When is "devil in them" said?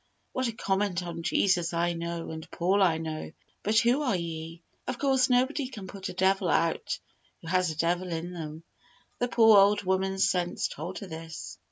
7.77-8.63